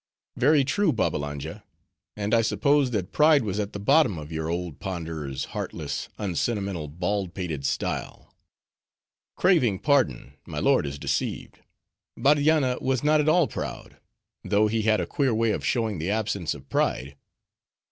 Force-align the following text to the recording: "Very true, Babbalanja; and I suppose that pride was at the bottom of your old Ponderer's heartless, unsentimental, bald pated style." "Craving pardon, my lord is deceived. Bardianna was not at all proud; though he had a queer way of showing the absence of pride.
"Very 0.35 0.63
true, 0.63 0.91
Babbalanja; 0.91 1.63
and 2.17 2.33
I 2.33 2.41
suppose 2.41 2.89
that 2.89 3.11
pride 3.11 3.43
was 3.43 3.59
at 3.59 3.71
the 3.71 3.79
bottom 3.79 4.17
of 4.17 4.31
your 4.31 4.49
old 4.49 4.79
Ponderer's 4.79 5.45
heartless, 5.53 6.09
unsentimental, 6.17 6.87
bald 6.87 7.35
pated 7.35 7.67
style." 7.67 8.33
"Craving 9.35 9.77
pardon, 9.77 10.33
my 10.43 10.57
lord 10.57 10.87
is 10.87 10.97
deceived. 10.97 11.59
Bardianna 12.17 12.79
was 12.81 13.03
not 13.03 13.21
at 13.21 13.29
all 13.29 13.47
proud; 13.47 13.97
though 14.43 14.65
he 14.65 14.81
had 14.81 14.99
a 14.99 15.05
queer 15.05 15.35
way 15.35 15.51
of 15.51 15.63
showing 15.63 15.99
the 15.99 16.09
absence 16.09 16.55
of 16.55 16.67
pride. 16.67 17.15